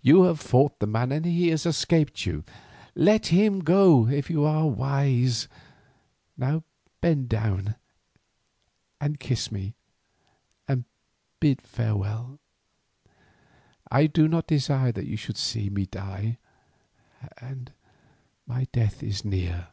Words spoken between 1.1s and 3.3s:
and he has escaped you. Let